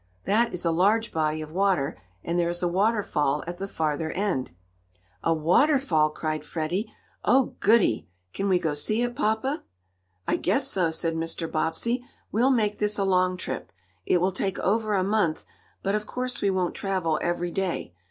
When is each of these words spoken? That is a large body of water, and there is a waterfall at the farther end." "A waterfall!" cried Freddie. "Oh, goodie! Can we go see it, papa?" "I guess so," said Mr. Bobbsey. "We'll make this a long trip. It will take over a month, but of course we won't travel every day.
That 0.23 0.51
is 0.51 0.65
a 0.65 0.71
large 0.71 1.11
body 1.11 1.43
of 1.43 1.51
water, 1.51 1.95
and 2.23 2.39
there 2.39 2.49
is 2.49 2.63
a 2.63 2.67
waterfall 2.67 3.43
at 3.45 3.59
the 3.59 3.67
farther 3.67 4.09
end." 4.09 4.49
"A 5.23 5.31
waterfall!" 5.31 6.09
cried 6.09 6.43
Freddie. 6.43 6.91
"Oh, 7.23 7.53
goodie! 7.59 8.09
Can 8.33 8.49
we 8.49 8.57
go 8.57 8.73
see 8.73 9.03
it, 9.03 9.15
papa?" 9.15 9.63
"I 10.27 10.37
guess 10.37 10.67
so," 10.67 10.89
said 10.89 11.13
Mr. 11.13 11.45
Bobbsey. 11.51 12.03
"We'll 12.31 12.49
make 12.49 12.79
this 12.79 12.97
a 12.97 13.03
long 13.03 13.37
trip. 13.37 13.71
It 14.07 14.19
will 14.19 14.31
take 14.31 14.57
over 14.57 14.95
a 14.95 15.03
month, 15.03 15.45
but 15.83 15.93
of 15.93 16.07
course 16.07 16.41
we 16.41 16.49
won't 16.49 16.73
travel 16.73 17.19
every 17.21 17.51
day. 17.51 17.93